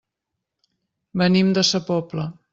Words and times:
Venim 1.23 1.53
de 1.59 1.67
sa 1.73 1.85
Pobla. 1.93 2.29